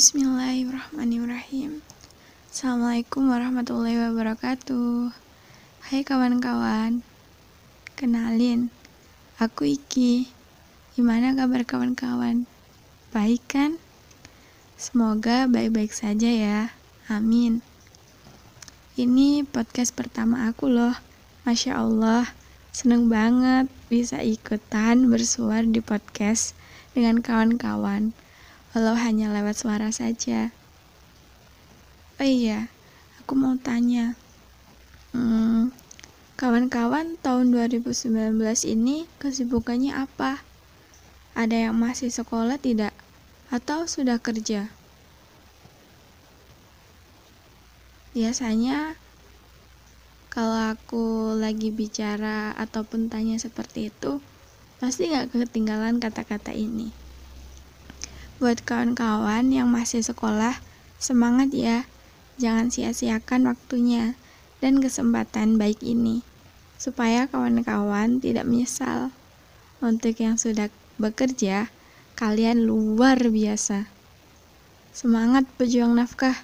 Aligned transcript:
Bismillahirrahmanirrahim 0.00 1.84
Assalamualaikum 2.48 3.20
warahmatullahi 3.28 4.00
wabarakatuh 4.00 5.12
Hai 5.92 6.00
kawan-kawan 6.08 7.04
Kenalin 8.00 8.72
Aku 9.36 9.68
Iki 9.68 10.24
Gimana 10.96 11.36
kabar 11.36 11.68
kawan-kawan? 11.68 12.48
Baik 13.12 13.44
kan? 13.44 13.76
Semoga 14.80 15.44
baik-baik 15.44 15.92
saja 15.92 16.32
ya 16.32 16.72
Amin 17.12 17.60
Ini 18.96 19.44
podcast 19.52 19.92
pertama 19.92 20.48
aku 20.48 20.72
loh 20.72 20.96
Masya 21.44 21.76
Allah 21.76 22.24
Seneng 22.72 23.12
banget 23.12 23.68
bisa 23.92 24.24
ikutan 24.24 25.12
bersuara 25.12 25.68
di 25.68 25.84
podcast 25.84 26.56
dengan 26.96 27.20
kawan-kawan. 27.20 28.16
Walau 28.70 28.94
hanya 28.94 29.34
lewat 29.34 29.58
suara 29.58 29.90
saja 29.90 30.54
Oh 32.20 32.28
iya, 32.28 32.68
aku 33.16 33.32
mau 33.32 33.56
tanya. 33.56 34.12
Hmm, 35.16 35.72
kawan-kawan 36.36 37.16
tahun 37.24 37.48
2019 37.48 38.36
ini 38.68 39.08
kesibukannya 39.16 39.96
apa? 39.96 40.44
Ada 41.32 41.72
yang 41.72 41.80
masih 41.80 42.12
sekolah 42.12 42.60
tidak? 42.60 42.92
Atau 43.48 43.88
sudah 43.88 44.20
kerja? 44.20 44.68
Biasanya 48.12 49.00
kalau 50.28 50.76
aku 50.76 51.32
lagi 51.40 51.72
bicara 51.72 52.52
ataupun 52.52 53.08
tanya 53.08 53.40
seperti 53.40 53.88
itu, 53.88 54.20
pasti 54.76 55.08
gak 55.08 55.32
ketinggalan 55.32 56.04
kata-kata 56.04 56.52
ini. 56.52 56.92
Buat 58.40 58.64
kawan-kawan 58.64 59.52
yang 59.52 59.68
masih 59.68 60.00
sekolah, 60.00 60.64
semangat 60.96 61.52
ya! 61.52 61.84
Jangan 62.40 62.72
sia-siakan 62.72 63.52
waktunya 63.52 64.16
dan 64.64 64.80
kesempatan 64.80 65.60
baik 65.60 65.84
ini, 65.84 66.24
supaya 66.80 67.28
kawan-kawan 67.28 68.16
tidak 68.16 68.48
menyesal. 68.48 69.12
Untuk 69.84 70.16
yang 70.16 70.40
sudah 70.40 70.72
bekerja, 70.96 71.68
kalian 72.16 72.64
luar 72.64 73.20
biasa. 73.20 73.92
Semangat 74.96 75.44
pejuang 75.60 75.92
nafkah. 75.92 76.40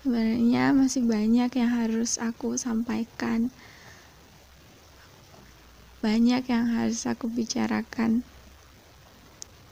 Sebenarnya 0.00 0.72
masih 0.72 1.04
banyak 1.04 1.52
yang 1.52 1.68
harus 1.76 2.16
aku 2.16 2.56
sampaikan. 2.56 3.52
Banyak 6.00 6.48
yang 6.48 6.64
harus 6.72 7.04
aku 7.04 7.28
bicarakan. 7.28 8.24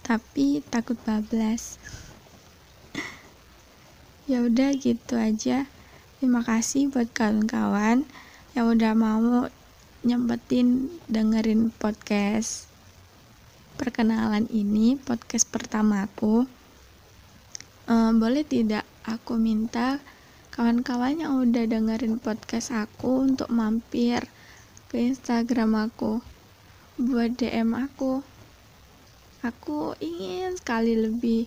Tapi 0.04 0.60
takut 0.68 1.00
bablas. 1.02 1.80
Ya 4.24 4.40
udah 4.40 4.72
gitu 4.80 5.20
aja. 5.20 5.68
Terima 6.16 6.40
kasih 6.40 6.88
buat 6.88 7.12
kawan-kawan 7.12 8.08
yang 8.56 8.66
udah 8.72 8.96
mau 8.96 9.52
nyempetin 10.00 10.88
dengerin 11.12 11.68
podcast 11.76 12.72
perkenalan 13.74 14.46
ini 14.48 14.96
podcast 14.96 15.44
pertamaku. 15.50 16.48
Um, 17.84 18.16
boleh 18.16 18.46
tidak 18.48 18.88
aku 19.04 19.36
minta 19.36 20.00
kawan-kawan 20.54 21.20
yang 21.20 21.36
udah 21.42 21.66
dengerin 21.66 22.16
podcast 22.22 22.72
aku 22.72 23.26
untuk 23.26 23.50
mampir 23.52 24.24
ke 24.88 25.02
Instagram 25.02 25.90
aku 25.90 26.22
buat 26.96 27.34
DM 27.34 27.74
aku 27.74 28.22
aku 29.44 29.92
ingin 30.00 30.56
sekali 30.56 30.96
lebih 30.96 31.44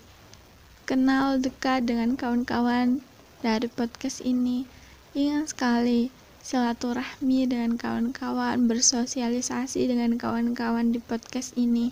kenal 0.86 1.42
dekat 1.42 1.90
dengan 1.90 2.14
kawan-kawan 2.14 3.02
dari 3.42 3.66
podcast 3.66 4.22
ini. 4.22 4.70
Ingin 5.18 5.50
sekali 5.50 6.14
silaturahmi 6.46 7.50
dengan 7.50 7.74
kawan-kawan, 7.74 8.70
bersosialisasi 8.70 9.90
dengan 9.90 10.14
kawan-kawan 10.22 10.94
di 10.94 11.02
podcast 11.02 11.58
ini. 11.58 11.90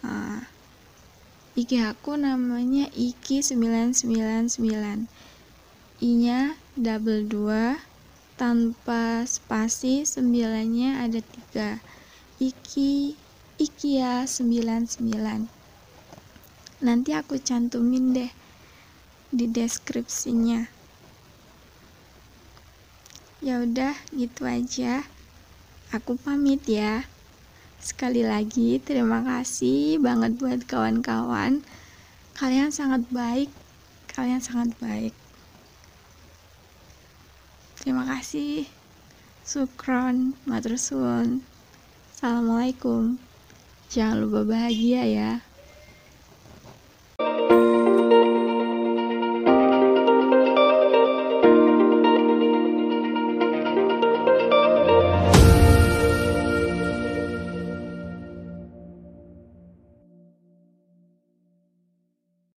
Nah, 0.00 0.48
IG 1.52 1.76
aku 1.84 2.16
namanya 2.16 2.88
Iki999. 2.96 4.64
I-nya 6.00 6.56
double 6.72 7.28
2 7.28 7.76
tanpa 8.40 9.26
spasi 9.28 10.06
sembilannya 10.06 11.04
ada 11.04 11.20
tiga 11.20 11.82
Iki 12.38 13.18
Ikia 13.58 14.22
99 14.22 15.02
nanti 16.78 17.10
aku 17.10 17.42
cantumin 17.42 18.14
deh 18.14 18.30
di 19.34 19.50
deskripsinya. 19.50 20.62
Ya 23.42 23.58
udah 23.58 23.98
gitu 24.14 24.46
aja. 24.46 25.02
Aku 25.90 26.14
pamit 26.14 26.62
ya. 26.70 27.02
Sekali 27.82 28.22
lagi 28.22 28.78
terima 28.78 29.26
kasih 29.26 29.98
banget 29.98 30.38
buat 30.38 30.62
kawan-kawan. 30.62 31.58
Kalian 32.38 32.70
sangat 32.70 33.02
baik. 33.10 33.50
Kalian 34.06 34.38
sangat 34.38 34.70
baik. 34.78 35.14
Terima 37.82 38.06
kasih. 38.06 38.70
Sukron 39.42 40.38
matur 40.46 40.78
suwun. 40.78 41.42
Assalamualaikum 42.14 43.27
jangan 43.88 44.20
lupa 44.20 44.44
bahagia 44.44 45.02
ya 45.08 45.30